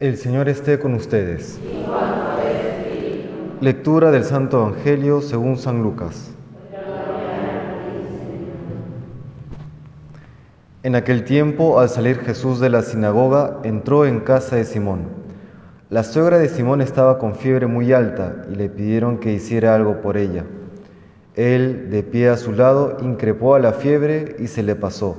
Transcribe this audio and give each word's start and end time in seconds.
El 0.00 0.16
Señor 0.16 0.48
esté 0.48 0.78
con 0.78 0.94
ustedes. 0.94 1.60
Lectura 3.60 4.10
del 4.10 4.24
Santo 4.24 4.66
Evangelio 4.66 5.20
según 5.20 5.58
San 5.58 5.82
Lucas. 5.82 6.30
En 10.82 10.94
aquel 10.94 11.24
tiempo, 11.24 11.78
al 11.80 11.90
salir 11.90 12.16
Jesús 12.20 12.60
de 12.60 12.70
la 12.70 12.80
sinagoga, 12.80 13.58
entró 13.62 14.06
en 14.06 14.20
casa 14.20 14.56
de 14.56 14.64
Simón. 14.64 15.02
La 15.90 16.02
suegra 16.02 16.38
de 16.38 16.48
Simón 16.48 16.80
estaba 16.80 17.18
con 17.18 17.34
fiebre 17.34 17.66
muy 17.66 17.92
alta 17.92 18.46
y 18.50 18.54
le 18.54 18.70
pidieron 18.70 19.18
que 19.18 19.34
hiciera 19.34 19.74
algo 19.74 20.00
por 20.00 20.16
ella. 20.16 20.46
Él, 21.36 21.90
de 21.90 22.02
pie 22.02 22.30
a 22.30 22.38
su 22.38 22.52
lado, 22.52 22.96
increpó 23.02 23.54
a 23.54 23.58
la 23.58 23.74
fiebre 23.74 24.36
y 24.38 24.46
se 24.46 24.62
le 24.62 24.76
pasó. 24.76 25.18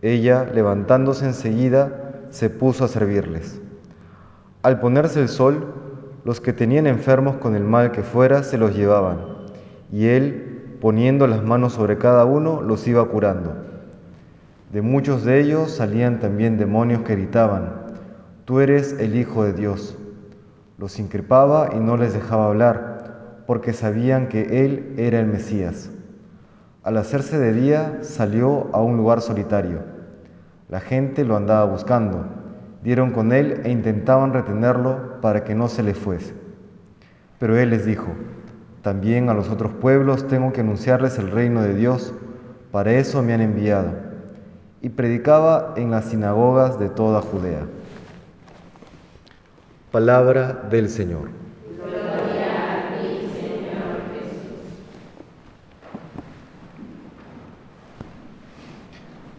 Ella, 0.00 0.44
levantándose 0.44 1.24
enseguida, 1.24 2.28
se 2.30 2.50
puso 2.50 2.84
a 2.84 2.88
servirles. 2.88 3.65
Al 4.66 4.80
ponerse 4.80 5.20
el 5.20 5.28
sol, 5.28 5.64
los 6.24 6.40
que 6.40 6.52
tenían 6.52 6.88
enfermos 6.88 7.36
con 7.36 7.54
el 7.54 7.62
mal 7.62 7.92
que 7.92 8.02
fuera 8.02 8.42
se 8.42 8.58
los 8.58 8.74
llevaban, 8.74 9.20
y 9.92 10.06
él, 10.06 10.76
poniendo 10.80 11.28
las 11.28 11.44
manos 11.44 11.74
sobre 11.74 11.98
cada 11.98 12.24
uno, 12.24 12.62
los 12.62 12.84
iba 12.88 13.04
curando. 13.04 13.54
De 14.72 14.82
muchos 14.82 15.22
de 15.22 15.38
ellos 15.38 15.70
salían 15.70 16.18
también 16.18 16.58
demonios 16.58 17.02
que 17.02 17.14
gritaban, 17.14 17.74
Tú 18.44 18.58
eres 18.58 18.96
el 18.98 19.14
Hijo 19.14 19.44
de 19.44 19.52
Dios. 19.52 19.96
Los 20.78 20.98
increpaba 20.98 21.68
y 21.72 21.78
no 21.78 21.96
les 21.96 22.12
dejaba 22.12 22.46
hablar, 22.46 23.44
porque 23.46 23.72
sabían 23.72 24.26
que 24.26 24.64
él 24.64 24.94
era 24.96 25.20
el 25.20 25.26
Mesías. 25.26 25.92
Al 26.82 26.96
hacerse 26.96 27.38
de 27.38 27.52
día, 27.52 27.98
salió 28.00 28.68
a 28.72 28.82
un 28.82 28.96
lugar 28.96 29.20
solitario. 29.20 29.78
La 30.68 30.80
gente 30.80 31.24
lo 31.24 31.36
andaba 31.36 31.66
buscando 31.66 32.45
dieron 32.86 33.10
con 33.10 33.32
él 33.32 33.62
e 33.64 33.70
intentaban 33.72 34.32
retenerlo 34.32 35.20
para 35.20 35.42
que 35.42 35.56
no 35.56 35.66
se 35.66 35.82
le 35.82 35.92
fuese. 35.92 36.34
Pero 37.40 37.58
él 37.58 37.70
les 37.70 37.84
dijo, 37.84 38.06
también 38.80 39.28
a 39.28 39.34
los 39.34 39.50
otros 39.50 39.72
pueblos 39.72 40.28
tengo 40.28 40.52
que 40.52 40.60
anunciarles 40.60 41.18
el 41.18 41.32
reino 41.32 41.62
de 41.62 41.74
Dios, 41.74 42.14
para 42.70 42.92
eso 42.92 43.24
me 43.24 43.34
han 43.34 43.40
enviado. 43.40 43.90
Y 44.82 44.90
predicaba 44.90 45.74
en 45.76 45.90
las 45.90 46.04
sinagogas 46.04 46.78
de 46.78 46.88
toda 46.88 47.22
Judea. 47.22 47.66
Palabra 49.90 50.52
del 50.70 50.88
Señor. 50.88 51.45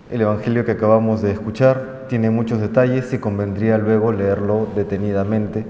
El 0.10 0.22
Evangelio 0.22 0.64
que 0.64 0.72
acabamos 0.72 1.22
de 1.22 1.32
escuchar 1.32 2.06
tiene 2.08 2.30
muchos 2.30 2.62
detalles 2.62 3.12
y 3.12 3.18
convendría 3.18 3.78
luego 3.78 4.14
leerlo 4.14 4.66
detenidamente. 4.74 5.66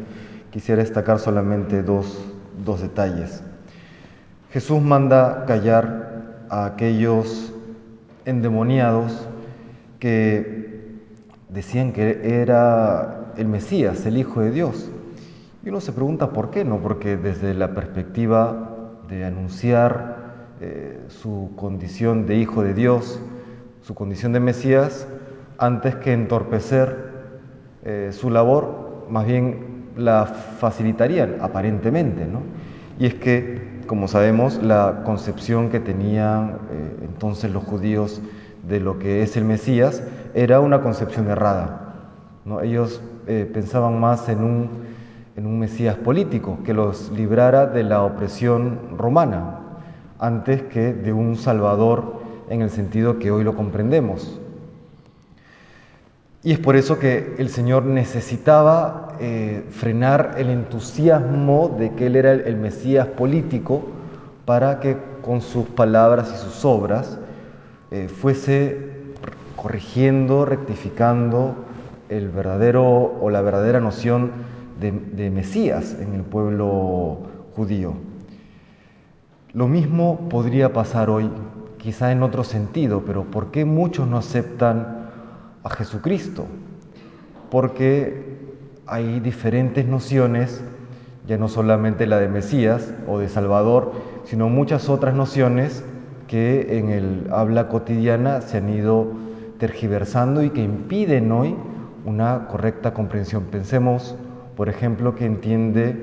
Quisiera 0.52 0.84
destacar 0.84 1.18
solamente 1.18 1.82
dos, 1.82 2.24
dos 2.64 2.80
detalles. 2.82 3.42
Jesús 4.52 4.80
manda 4.80 5.46
callar 5.48 6.46
a 6.50 6.66
aquellos 6.66 7.52
endemoniados 8.26 9.28
que 9.98 11.00
decían 11.50 11.92
que 11.92 12.40
era 12.40 13.34
el 13.38 13.48
Mesías, 13.48 14.06
el 14.06 14.18
Hijo 14.18 14.42
de 14.42 14.52
Dios. 14.52 14.92
Y 15.66 15.70
uno 15.70 15.82
se 15.82 15.94
pregunta 15.94 16.30
por 16.30 16.52
qué, 16.52 16.64
¿no? 16.64 16.78
Porque 16.78 17.18
desde 17.18 17.56
la 17.56 17.74
perspectiva 17.74 18.70
de 19.10 19.26
anunciar 19.26 20.18
eh, 20.62 21.00
su 21.08 21.54
condición 21.56 22.28
de 22.28 22.36
Hijo 22.36 22.62
de 22.62 22.76
Dios, 22.76 23.20
su 23.88 23.96
condición 23.96 24.34
de 24.34 24.42
Mesías, 24.42 25.08
antes 25.58 25.96
que 25.96 26.12
entorpecer 26.12 27.08
eh, 27.86 28.10
su 28.12 28.30
labor, 28.30 29.06
más 29.10 29.26
bien 29.26 29.86
la 29.96 30.26
facilitarían, 30.26 31.38
aparentemente. 31.40 32.26
¿no? 32.26 32.42
Y 33.00 33.06
es 33.06 33.14
que, 33.16 33.80
como 33.88 34.10
sabemos, 34.10 34.62
la 34.62 35.04
concepción 35.06 35.70
que 35.70 35.80
tenían 35.80 36.58
eh, 36.70 36.98
entonces 37.04 37.50
los 37.50 37.64
judíos 37.64 38.22
de 38.68 38.82
lo 38.82 39.00
que 39.00 39.24
es 39.24 39.38
el 39.38 39.46
Mesías 39.46 40.04
era 40.34 40.60
una 40.60 40.82
concepción 40.82 41.30
errada. 41.30 41.94
¿no? 42.44 42.60
Ellos 42.60 43.02
eh, 43.26 43.50
pensaban 43.54 44.02
más 44.02 44.28
en 44.28 44.44
un, 44.44 44.70
en 45.38 45.46
un 45.46 45.60
Mesías 45.60 45.96
político 45.96 46.60
que 46.66 46.74
los 46.74 47.10
librara 47.12 47.68
de 47.68 47.84
la 47.86 48.04
opresión 48.04 48.98
romana, 48.98 49.60
antes 50.20 50.64
que 50.64 50.94
de 50.94 51.14
un 51.14 51.38
Salvador 51.38 52.17
en 52.50 52.62
el 52.62 52.70
sentido 52.70 53.20
que 53.20 53.32
hoy 53.32 53.44
lo 53.44 53.56
comprendemos. 53.56 54.40
Y 56.44 56.54
es 56.54 56.60
por 56.60 56.76
eso 56.76 57.00
que 57.00 57.36
el 57.40 57.50
Señor 57.50 57.84
necesitaba 57.84 59.16
eh, 59.20 59.66
frenar 59.72 60.36
el 60.38 60.50
entusiasmo 60.50 61.76
de 61.78 61.94
que 61.94 62.08
Él 62.08 62.16
era 62.16 62.32
el, 62.32 62.56
Mesías 62.56 63.08
político 63.08 63.84
para 64.46 64.80
que 64.80 64.98
con 65.22 65.42
sus 65.42 65.66
palabras 65.68 66.32
y 66.34 66.38
sus 66.38 66.64
obras 66.64 67.18
eh, 67.92 68.08
fuese 68.08 68.92
corrigiendo, 69.56 70.46
rectificando 70.46 71.56
el 72.08 72.30
verdadero 72.30 72.86
o 73.20 73.30
la 73.30 73.42
verdadera 73.42 73.82
noción 73.82 74.32
de, 74.80 74.92
de 74.92 75.30
Mesías 75.30 75.98
en 76.00 76.14
el 76.14 76.22
pueblo 76.22 77.18
judío. 77.56 77.94
Lo 79.54 79.68
mismo 79.68 80.30
podría 80.30 80.72
pasar 80.72 81.10
hoy 81.10 81.30
quizá 81.78 82.12
en 82.12 82.24
otro 82.24 82.44
sentido, 82.44 83.04
pero 83.06 83.24
¿por 83.24 83.52
qué 83.52 83.66
muchos 83.66 84.08
no 84.08 84.18
aceptan 84.18 85.10
a 85.64 85.70
Jesucristo? 85.70 86.46
Porque 87.50 88.38
hay 88.86 89.20
diferentes 89.20 89.86
nociones, 89.86 90.62
ya 91.28 91.38
no 91.38 91.48
solamente 91.48 92.08
la 92.08 92.20
de 92.20 92.28
Mesías 92.28 92.94
o 93.08 93.20
de 93.20 93.30
Salvador, 93.30 93.92
sino 94.24 94.50
muchas 94.50 94.90
otras 94.90 95.14
nociones 95.14 95.84
que 96.28 96.78
en 96.78 96.90
el 96.90 97.28
habla 97.32 97.70
cotidiana 97.70 98.42
se 98.42 98.58
han 98.58 98.70
ido 98.70 99.08
tergiversando 99.60 100.44
y 100.44 100.50
que 100.50 100.62
impiden 100.62 101.32
hoy 101.32 101.56
una 102.06 102.48
correcta 102.48 102.94
comprensión. 102.94 103.44
Pensemos, 103.46 104.16
por 104.56 104.70
ejemplo, 104.70 105.16
que 105.16 105.26
entiende 105.26 105.96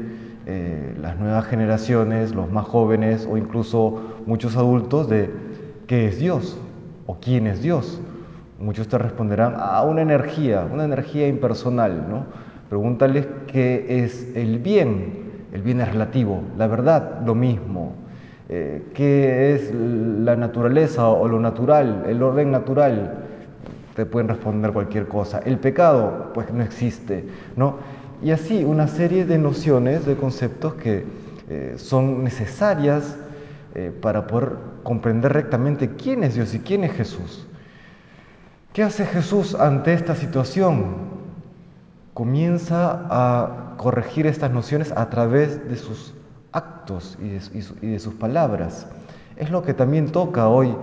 eh, 0.47 0.95
las 1.01 1.19
nuevas 1.19 1.47
generaciones, 1.47 2.35
los 2.35 2.51
más 2.51 2.67
jóvenes 2.67 3.27
o 3.31 3.39
incluso 3.39 4.03
muchos 4.27 4.57
adultos 4.57 5.09
de 5.09 5.31
¿qué 5.87 6.09
es 6.09 6.19
Dios? 6.19 6.59
¿O 7.07 7.19
quién 7.21 7.47
es 7.47 7.63
Dios? 7.63 8.01
Muchos 8.59 8.89
te 8.89 8.99
responderán 8.99 9.55
a 9.59 9.83
una 9.83 10.03
energía, 10.03 10.67
una 10.71 10.85
energía 10.85 11.29
impersonal, 11.29 12.07
¿no? 12.09 12.25
Pregúntales 12.69 13.27
qué 13.47 14.05
es 14.05 14.31
el 14.35 14.59
bien. 14.59 15.25
El 15.53 15.63
bien 15.63 15.81
es 15.81 15.89
relativo, 15.89 16.43
la 16.57 16.67
verdad 16.67 17.21
lo 17.25 17.35
mismo. 17.35 17.93
Eh, 18.49 18.83
¿Qué 18.95 19.55
es 19.55 19.73
la 19.73 20.37
naturaleza 20.37 21.09
o 21.09 21.29
lo 21.29 21.41
natural, 21.41 22.05
el 22.09 22.23
orden 22.23 22.51
natural? 22.51 23.19
Te 23.95 24.07
pueden 24.07 24.29
responder 24.29 24.73
cualquier 24.73 25.07
cosa. 25.07 25.39
El 25.39 25.59
pecado, 25.59 26.33
pues 26.35 26.53
no 26.53 26.63
existe, 26.63 27.25
¿no? 27.57 27.77
Y 28.23 28.31
así 28.31 28.65
una 28.65 28.89
serie 28.89 29.25
de 29.25 29.39
nociones, 29.39 30.07
de 30.07 30.17
conceptos 30.17 30.75
que 30.75 31.05
eh, 31.49 31.75
son 31.77 32.25
necesarias 32.25 33.17
eh, 33.75 33.93
para 34.01 34.27
poder 34.27 34.53
comprender 34.85 35.33
rectamente 35.33 35.97
quién 35.97 36.23
es 36.23 36.37
Dios 36.37 36.55
y 36.55 36.61
quién 36.61 36.85
es 36.85 36.93
Jesús. 36.93 37.47
¿Qué 38.73 38.83
hace 38.83 39.05
Jesús 39.05 39.55
ante 39.55 39.93
esta 39.93 40.15
situación? 40.15 40.97
Comienza 42.13 43.07
a 43.11 43.75
corregir 43.77 44.27
estas 44.27 44.53
nociones 44.53 44.93
a 44.93 45.11
través 45.11 45.69
de 45.69 45.77
sus 45.77 46.15
actos 46.53 47.19
y 47.21 47.87
de, 47.87 47.99
sus 47.99 48.15
palabras. 48.15 48.87
Es 49.37 49.51
lo 49.51 49.63
que 49.63 49.75
también 49.75 50.13
toca 50.13 50.49
hoy 50.49 50.75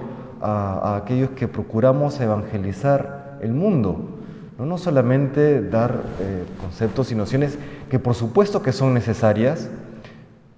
a, 0.42 0.98
aquellos 0.98 1.30
que 1.32 1.48
procuramos 1.48 2.20
evangelizar 2.20 3.38
el 3.42 3.54
mundo. 3.54 4.18
No, 4.58 4.78
solamente 4.78 5.62
dar 5.62 6.02
eh, 6.20 6.44
conceptos 6.60 7.12
y 7.12 7.16
nociones 7.16 7.58
que 7.90 8.00
por 8.00 8.16
supuesto 8.16 8.62
que 8.62 8.72
son 8.72 8.94
necesarias, 8.94 9.70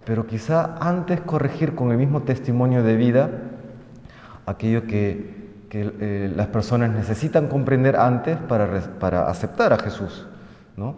pero 0.06 0.28
quizá 0.28 0.76
antes 0.80 1.22
corregir 1.22 1.76
con 1.76 1.92
el 1.92 1.98
mismo 1.98 2.24
testimonio 2.24 2.84
de 2.84 2.96
vida 2.96 3.30
aquello 4.46 4.86
que, 4.86 5.44
eh, 5.72 6.32
las 6.36 6.48
personas 6.48 6.92
necesitan 6.92 7.48
comprender 7.48 7.96
antes 7.96 8.38
para, 8.38 8.80
para 9.00 9.28
aceptar 9.28 9.74
a 9.74 9.80
Jesús. 9.80 10.28
¿no? 10.78 10.96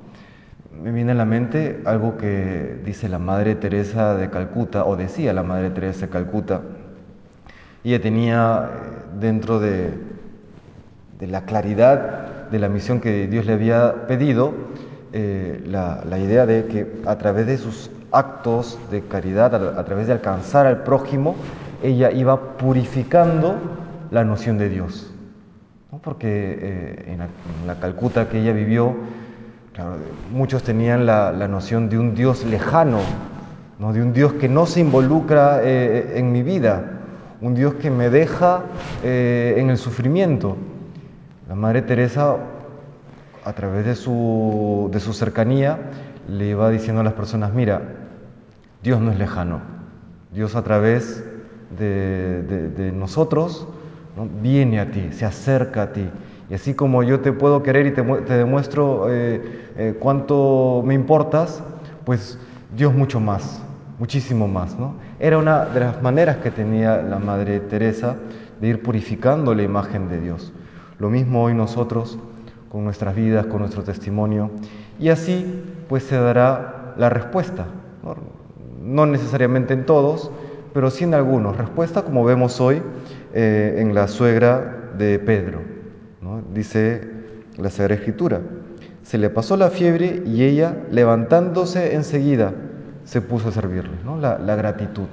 Me 0.82 0.92
viene 0.92 1.14
a 1.14 1.16
la 1.16 1.24
mente 1.24 1.82
algo 1.86 2.18
que 2.18 2.82
dice 2.84 3.08
la 3.08 3.20
Madre 3.20 3.56
Teresa 3.56 4.16
de 4.16 4.30
Calcuta, 4.30 4.84
o 4.86 4.98
decía 4.98 5.32
la 5.32 5.44
Madre 5.44 5.70
Teresa 5.70 6.08
de 6.08 6.12
Calcuta. 6.12 6.62
Ella 7.86 8.02
tenía 8.02 8.70
eh, 8.70 9.18
dentro 9.20 9.60
de, 9.60 9.94
de 11.20 11.28
la 11.28 11.46
claridad 11.46 12.50
de 12.50 12.60
la 12.60 12.68
misión 12.68 13.00
que 13.00 13.28
Dios 13.28 13.46
le 13.46 13.54
había 13.54 14.08
pedido, 14.08 14.54
eh, 15.14 15.64
la, 15.66 16.04
la, 16.08 16.20
idea 16.20 16.46
de 16.46 16.66
que 16.66 17.02
a 17.06 17.18
través 17.18 17.48
de 17.48 17.58
sus 17.58 17.90
actos 18.16 18.80
de 18.90 19.02
caridad, 19.02 19.54
a, 19.78 19.84
través 19.84 20.08
de 20.08 20.14
alcanzar 20.14 20.66
al 20.66 20.84
prójimo, 20.84 21.36
ella 21.84 22.12
iba 22.12 22.58
purificando 22.58 23.56
la 24.12 24.24
noción 24.24 24.58
de 24.58 24.70
Dios. 24.70 25.12
Porque 26.02 26.28
eh, 26.28 27.14
en, 27.14 27.68
la, 27.68 27.76
Calcuta 27.76 28.30
que 28.30 28.40
ella 28.40 28.54
vivió, 28.54 28.96
muchos 30.32 30.64
tenían 30.64 31.06
la, 31.06 31.48
noción 31.48 31.90
de 31.90 32.00
un 32.00 32.16
Dios 32.16 32.46
lejano, 32.46 33.00
¿no? 33.80 33.94
de 33.94 34.02
un 34.02 34.14
Dios 34.14 34.34
que 34.34 34.48
no 34.48 34.66
se 34.66 34.80
involucra 34.80 35.60
eh, 35.64 36.14
en 36.16 36.32
mi 36.32 36.44
vida, 36.44 36.84
un 37.42 37.54
Dios 37.54 37.76
que 37.76 37.92
me 37.92 38.10
deja 38.10 38.64
eh, 39.04 39.56
en 39.58 39.70
el 39.70 39.78
sufrimiento. 39.78 40.58
La 41.50 41.56
Madre 41.56 41.82
Teresa, 41.82 42.38
a 43.44 43.54
través 43.54 43.86
de 43.86 43.96
su, 43.96 44.90
de 44.92 45.00
su 45.00 45.14
cercanía, 45.14 45.78
le 46.28 46.48
iba 46.48 46.70
diciendo 46.70 47.02
a 47.02 47.04
las 47.04 47.14
personas, 47.14 47.54
mira, 47.54 47.82
Dios 48.86 49.02
no 49.02 49.10
es 49.10 49.18
lejano, 49.18 49.62
Dios 50.32 50.56
a 50.56 50.62
través 50.62 51.26
de, 51.76 52.92
nosotros 52.94 53.68
viene 54.44 54.80
a 54.80 54.92
ti, 54.92 55.08
se 55.10 55.26
acerca 55.26 55.82
a 55.82 55.92
ti. 55.92 56.08
Y 56.52 56.54
así 56.54 56.76
como 56.76 57.02
yo 57.02 57.20
te 57.22 57.34
puedo 57.34 57.64
querer 57.64 57.88
y 57.88 57.92
te, 57.94 58.04
demuestro 58.04 59.08
eh, 59.10 59.72
eh, 59.76 59.96
cuánto 60.00 60.84
me 60.86 60.94
importas, 60.94 61.64
pues 62.04 62.38
Dios 62.78 62.94
mucho 62.94 63.20
más, 63.20 63.60
muchísimo 63.98 64.48
más. 64.48 64.78
¿no? 64.78 64.94
Era 65.20 65.40
una 65.40 65.66
de 65.66 65.80
las 65.80 66.04
maneras 66.04 66.38
que 66.38 66.52
tenía 66.52 67.02
la 67.02 67.18
Madre 67.18 67.62
Teresa 67.62 68.18
de 68.62 68.68
ir 68.68 68.84
purificando 68.84 69.56
la 69.56 69.64
imagen 69.64 70.10
de 70.10 70.22
Dios. 70.22 70.54
Lo 71.00 71.10
mismo 71.10 71.42
hoy 71.42 71.56
nosotros 71.56 72.20
con 72.70 72.84
nuestras 72.84 73.16
vidas, 73.16 73.48
con 73.48 73.62
nuestro 73.62 73.82
testimonio. 73.82 74.52
Y 75.00 75.10
así 75.10 75.64
pues 75.90 76.04
se 76.04 76.18
dará 76.18 76.94
la 76.98 77.10
respuesta. 77.10 77.66
Necesariamente 78.86 79.74
en 79.74 79.86
todos, 79.86 80.32
pero 80.74 80.90
sí 80.90 81.04
en 81.04 81.14
algunos. 81.14 81.58
Respuesta 81.58 82.04
como 82.04 82.24
vemos 82.24 82.62
hoy 82.62 82.82
eh, 83.34 83.76
en 83.80 83.94
la 83.94 84.08
suegra 84.08 84.92
de 84.98 85.20
Pedro. 85.20 85.62
Dice 86.54 87.02
la 87.58 87.70
Sagrada 87.70 88.00
Escritura. 88.00 88.42
Se 89.04 89.18
le 89.18 89.30
pasó 89.30 89.56
la 89.56 89.70
fiebre 89.70 90.24
y 90.26 90.44
ella, 90.44 90.78
levantándose 90.90 91.94
enseguida, 91.94 92.54
se 93.04 93.22
puso 93.22 93.50
a 93.50 93.52
servirle. 93.52 93.94
La, 94.20 94.56
gratitud. 94.56 95.08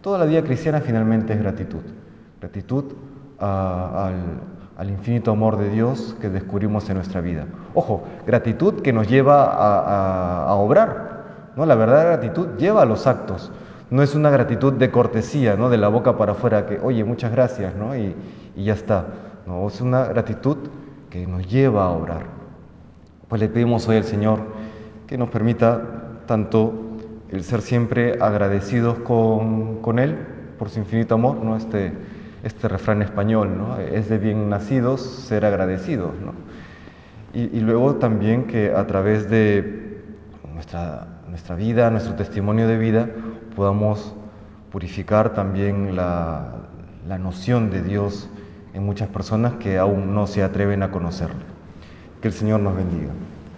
Toda 0.00 0.18
la 0.18 0.24
vida 0.24 0.42
cristiana 0.42 0.80
finalmente 0.80 1.34
es 1.34 1.38
gratitud. 1.38 1.82
Gratitud 2.40 2.84
al, 3.38 4.88
infinito 4.88 5.30
amor 5.30 5.58
de 5.58 5.68
Dios 5.68 6.16
que 6.20 6.30
descubrimos 6.30 6.88
en 6.88 6.96
nuestra 6.96 7.20
vida. 7.20 7.46
Ojo, 7.74 8.02
gratitud 8.26 8.80
que 8.80 8.92
nos 8.94 9.08
lleva 9.08 9.44
a, 9.44 10.54
obrar. 10.54 11.03
¿No? 11.56 11.66
La 11.66 11.74
verdadera 11.74 12.10
gratitud 12.10 12.56
lleva 12.58 12.82
a 12.82 12.86
los 12.86 13.06
actos. 13.06 13.50
No 13.90 14.02
es 14.02 14.14
una 14.14 14.30
gratitud 14.30 14.72
de 14.72 14.90
cortesía, 14.90 15.56
¿no? 15.56 15.68
de 15.70 15.76
la 15.76 15.88
boca 15.88 16.16
para 16.16 16.32
afuera, 16.32 16.66
que, 16.66 16.80
oye, 16.82 17.04
muchas 17.04 17.30
gracias, 17.30 17.74
¿no? 17.74 17.96
y, 17.96 18.14
y 18.56 18.64
ya 18.64 18.74
está. 18.74 19.06
No, 19.46 19.68
es 19.68 19.80
una 19.80 20.04
gratitud 20.06 20.56
que 21.10 21.26
nos 21.26 21.46
lleva 21.46 21.84
a 21.84 21.90
orar. 21.90 22.22
Pues 23.28 23.40
le 23.40 23.48
pedimos 23.48 23.86
hoy 23.88 23.96
al 23.96 24.04
Señor 24.04 24.40
que 25.06 25.18
nos 25.18 25.28
permita 25.28 25.80
tanto 26.26 26.72
el 27.30 27.44
ser 27.44 27.62
siempre 27.62 28.16
agradecidos 28.20 28.98
con, 28.98 29.98
Él 29.98 30.16
por 30.58 30.70
su 30.70 30.78
infinito 30.78 31.14
amor, 31.14 31.36
¿no? 31.36 31.56
este, 31.56 31.92
este 32.42 32.68
refrán 32.68 33.02
español, 33.02 33.56
¿no? 33.56 33.78
es 33.78 34.08
de 34.08 34.18
bien 34.18 34.48
nacidos 34.48 35.00
ser 35.00 35.44
agradecidos. 35.44 36.12
¿no? 36.20 36.32
Y, 37.32 37.60
luego 37.60 37.96
también 37.96 38.44
que 38.44 38.72
a 38.72 38.86
través 38.86 39.28
de 39.28 39.83
nuestra, 40.54 41.06
nuestra 41.28 41.56
vida, 41.56 41.90
nuestro 41.90 42.14
testimonio 42.14 42.66
de 42.66 42.78
vida, 42.78 43.10
podamos 43.54 44.14
purificar 44.70 45.34
también 45.34 45.96
la, 45.96 46.54
la 47.06 47.18
noción 47.18 47.70
de 47.70 47.82
Dios 47.82 48.30
en 48.72 48.84
muchas 48.84 49.08
personas 49.08 49.54
que 49.54 49.78
aún 49.78 50.14
no 50.14 50.26
se 50.26 50.42
atreven 50.42 50.82
a 50.82 50.90
conocerle. 50.90 51.44
Que 52.22 52.28
el 52.28 52.34
Señor 52.34 52.60
nos 52.60 52.76
bendiga. 52.76 53.12